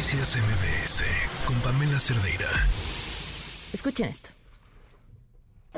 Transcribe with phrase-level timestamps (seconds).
[0.00, 1.04] Noticias MBS
[1.44, 2.48] con Pamela Cerdeira.
[3.70, 4.39] Escuchen esto.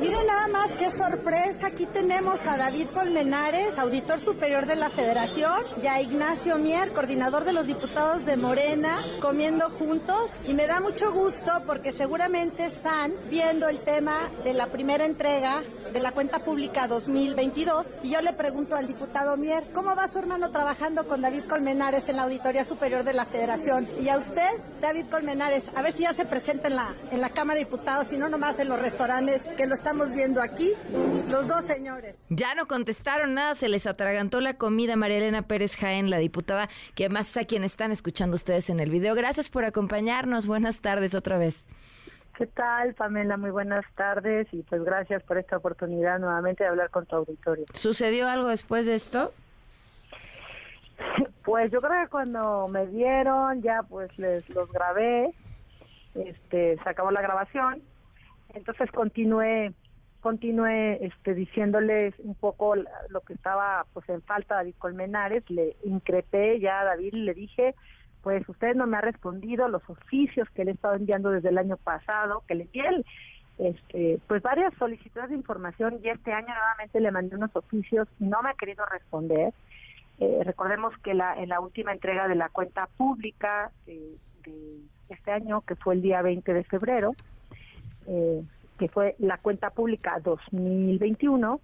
[0.00, 1.66] Miren nada más qué sorpresa.
[1.66, 7.44] Aquí tenemos a David Colmenares, auditor superior de la Federación, y a Ignacio Mier, coordinador
[7.44, 10.46] de los diputados de Morena, comiendo juntos.
[10.46, 15.62] Y me da mucho gusto porque seguramente están viendo el tema de la primera entrega
[15.92, 17.84] de la cuenta pública 2022.
[18.02, 22.08] Y yo le pregunto al diputado Mier, ¿cómo va su hermano trabajando con David Colmenares
[22.08, 23.86] en la Auditoría Superior de la Federación?
[24.00, 24.48] Y a usted,
[24.80, 28.10] David Colmenares, a ver si ya se presenta en la, en la Cámara de Diputados
[28.12, 30.74] y no nomás en los restaurantes que lo estamos viendo aquí,
[31.28, 32.14] los dos señores.
[32.28, 36.68] Ya no contestaron nada, se les atragantó la comida María Elena Pérez Jaén, la diputada,
[36.94, 39.16] que además es a quien están escuchando ustedes en el video.
[39.16, 40.46] Gracias por acompañarnos.
[40.46, 41.66] Buenas tardes otra vez.
[42.38, 43.36] ¿Qué tal, Pamela?
[43.36, 47.64] Muy buenas tardes y pues gracias por esta oportunidad nuevamente de hablar con tu auditorio.
[47.72, 49.32] ¿Sucedió algo después de esto?
[51.44, 55.34] Pues yo creo que cuando me dieron ya pues les los grabé,
[56.14, 57.82] este, se acabó la grabación,
[58.54, 59.72] entonces continué
[60.20, 66.60] continué este, diciéndoles un poco lo que estaba pues en falta David Colmenares, le increpé
[66.60, 67.74] ya a David, le dije,
[68.22, 71.58] pues usted no me ha respondido los oficios que le he estado enviando desde el
[71.58, 72.80] año pasado, que le di
[73.58, 78.24] este, pues varias solicitudes de información y este año nuevamente le mandé unos oficios y
[78.24, 79.52] no me ha querido responder.
[80.20, 84.16] Eh, recordemos que la, en la última entrega de la cuenta pública de,
[85.08, 87.14] este año, que fue el día 20 de febrero,
[88.06, 88.42] eh,
[88.78, 91.60] que fue la cuenta pública 2021,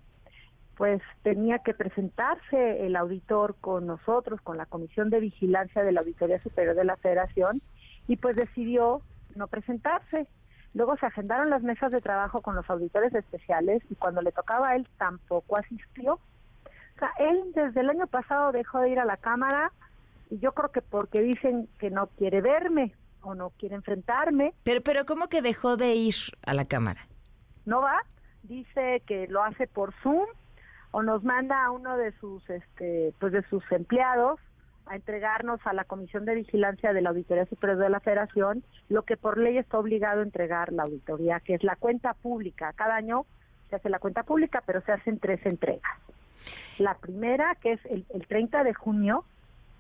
[0.76, 6.00] pues tenía que presentarse el auditor con nosotros, con la Comisión de Vigilancia de la
[6.00, 7.60] Auditoría Superior de la Federación,
[8.06, 9.02] y pues decidió
[9.34, 10.28] no presentarse.
[10.74, 14.68] Luego se agendaron las mesas de trabajo con los auditores especiales y cuando le tocaba
[14.68, 16.14] a él tampoco asistió.
[16.14, 19.72] O sea, él desde el año pasado dejó de ir a la Cámara
[20.30, 24.54] y yo creo que porque dicen que no quiere verme o no quiere enfrentarme.
[24.64, 26.14] Pero, pero ¿cómo que dejó de ir
[26.46, 27.06] a la Cámara?
[27.64, 28.02] No va,
[28.42, 30.26] dice que lo hace por Zoom
[30.90, 34.40] o nos manda a uno de sus este pues de sus empleados
[34.86, 39.02] a entregarnos a la Comisión de Vigilancia de la Auditoría Superior de la Federación lo
[39.02, 42.72] que por ley está obligado a entregar la auditoría, que es la cuenta pública.
[42.72, 43.26] Cada año
[43.68, 45.92] se hace la cuenta pública, pero se hacen tres entregas.
[46.78, 49.24] La primera, que es el, 30 de junio,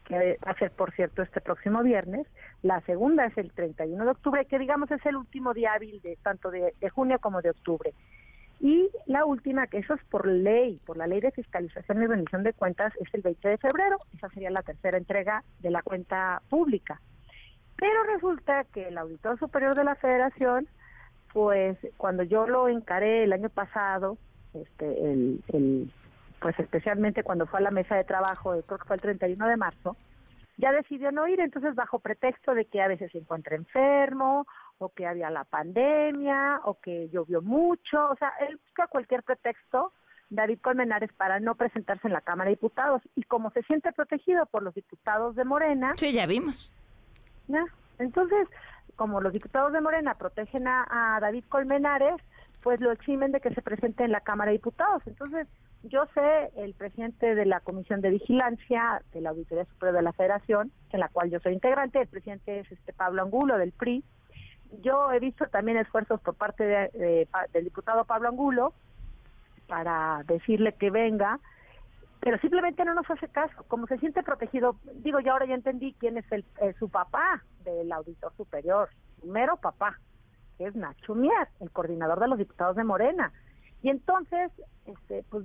[0.08, 2.26] que va a ser, por cierto, este próximo viernes.
[2.62, 6.16] La segunda es el 31 de octubre, que digamos es el último día hábil de
[6.16, 7.94] tanto de junio como de octubre.
[8.60, 12.42] Y la última, que eso es por ley, por la ley de fiscalización y rendición
[12.42, 13.98] de cuentas, es el 20 de febrero.
[14.14, 17.00] Esa sería la tercera entrega de la cuenta pública.
[17.76, 20.66] Pero resulta que el auditor superior de la federación,
[21.32, 24.18] pues cuando yo lo encaré el año pasado,
[24.54, 25.92] este, el,
[26.40, 29.56] pues especialmente cuando fue a la mesa de trabajo, creo que fue el 31 de
[29.56, 29.96] marzo,
[30.56, 34.46] ya decidió no ir, entonces bajo pretexto de que a veces se encuentra enfermo
[34.78, 39.92] o que había la pandemia, o que llovió mucho, o sea, él busca cualquier pretexto,
[40.30, 43.02] David Colmenares, para no presentarse en la Cámara de Diputados.
[43.14, 45.94] Y como se siente protegido por los diputados de Morena...
[45.96, 46.72] Sí, ya vimos.
[47.46, 47.64] ¿ya?
[47.98, 48.46] Entonces,
[48.94, 52.20] como los diputados de Morena protegen a, a David Colmenares,
[52.62, 55.02] pues lo eximen de que se presente en la Cámara de Diputados.
[55.06, 55.46] Entonces,
[55.84, 60.12] yo sé, el presidente de la Comisión de Vigilancia de la Auditoría Superior de la
[60.12, 64.04] Federación, en la cual yo soy integrante, el presidente es este Pablo Angulo del PRI,
[64.82, 68.74] yo he visto también esfuerzos por parte del diputado Pablo Angulo
[69.66, 71.40] para decirle que venga,
[72.20, 73.64] pero simplemente no nos hace caso.
[73.68, 77.42] Como se siente protegido, digo, yo ahora ya entendí quién es el, eh, su papá
[77.64, 78.90] del auditor superior,
[79.20, 79.98] su mero papá,
[80.56, 83.32] que es Nacho Mier, el coordinador de los diputados de Morena.
[83.82, 84.50] Y entonces,
[84.86, 85.44] este, pues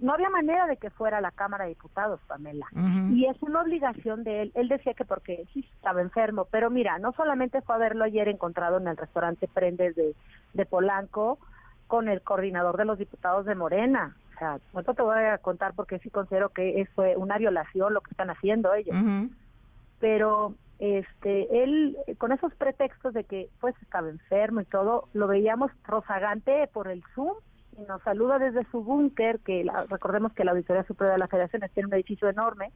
[0.00, 2.66] no había manera de que fuera a la Cámara de Diputados, Pamela.
[3.12, 4.52] Y es una obligación de él.
[4.54, 8.28] Él decía que porque sí estaba enfermo, pero mira, no solamente fue a verlo ayer
[8.28, 10.14] encontrado en el restaurante Prendes de,
[10.54, 11.38] de Polanco
[11.86, 14.16] con el coordinador de los diputados de Morena.
[14.34, 18.00] O sea, no te voy a contar porque sí considero que fue una violación lo
[18.00, 18.96] que están haciendo ellos.
[20.00, 25.70] Pero este él con esos pretextos de que pues estaba enfermo y todo, lo veíamos
[25.84, 27.34] rozagante por el Zoom
[27.78, 31.62] y nos saluda desde su búnker, que recordemos que la Auditoría Superior de la Federación
[31.72, 32.72] tiene un edificio enorme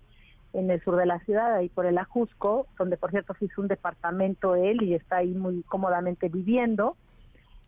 [0.53, 3.61] en el sur de la ciudad, ahí por el Ajusco, donde por cierto se hizo
[3.61, 6.97] un departamento él y está ahí muy cómodamente viviendo,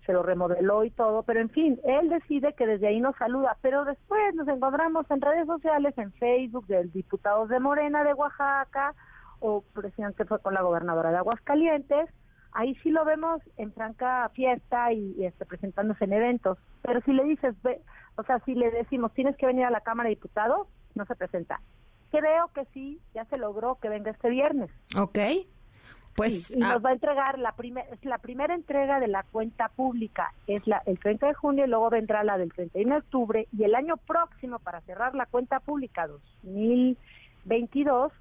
[0.06, 3.56] se lo remodeló y todo, pero en fin, él decide que desde ahí nos saluda,
[3.60, 8.94] pero después nos encontramos en redes sociales, en Facebook, del diputados de Morena de Oaxaca,
[9.40, 12.08] o presidente fue con la gobernadora de Aguascalientes,
[12.52, 16.58] ahí sí lo vemos en franca fiesta y, este, presentándose en eventos.
[16.82, 17.80] Pero si le dices, ve,
[18.16, 21.16] o sea, si le decimos, tienes que venir a la Cámara de Diputados, no se
[21.16, 21.60] presenta.
[22.10, 24.70] Creo que sí, ya se logró que venga este viernes.
[24.96, 25.18] Ok.
[26.16, 29.22] Pues y, y ah, nos va a entregar la primera la primera entrega de la
[29.22, 32.98] cuenta pública es la el 30 de junio y luego vendrá la del 31 de
[32.98, 38.12] octubre y el año próximo para cerrar la cuenta pública 2022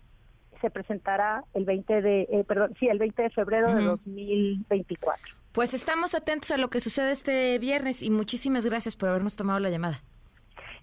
[0.62, 3.86] se presentará el 20 de eh, perdón sí el 20 de febrero de Ujú.
[3.92, 9.36] 2024 pues estamos atentos a lo que sucede este viernes y muchísimas gracias por habernos
[9.36, 10.00] tomado la llamada.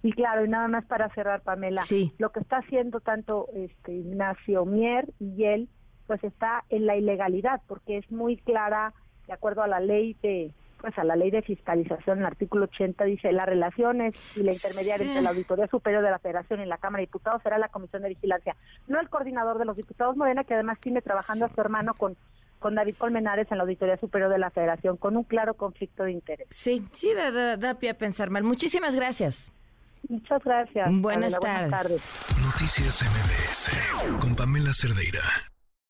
[0.03, 2.13] Y claro, y nada más para cerrar, Pamela, Sí.
[2.19, 5.69] lo que está haciendo tanto este Ignacio Mier y él,
[6.09, 8.93] pues está en la ilegalidad, porque es muy clara,
[9.29, 10.51] de acuerdo a la ley de
[10.81, 14.99] pues a la ley de fiscalización, el artículo 80 dice las relaciones y la intermediaria
[15.05, 15.09] Sí.
[15.09, 18.03] entre la Auditoría Superior de la Federación y la Cámara de Diputados será la Comisión
[18.03, 18.55] de Vigilancia,
[18.87, 22.17] no el coordinador de los diputados Morena, que además tiene trabajando a su hermano con
[22.59, 26.13] con David Colmenares en la Auditoría Superior de la Federación, con un claro conflicto de
[26.13, 26.47] interés.
[26.51, 28.45] Sí, sí, da, da- da pie a pensar mal.
[28.45, 29.53] Muchísimas gracias.
[30.09, 30.89] Muchas gracias.
[30.91, 31.69] Buenas Pamela.
[31.69, 32.03] tardes.
[32.43, 35.21] Noticias MBS con Pamela Cerdeira.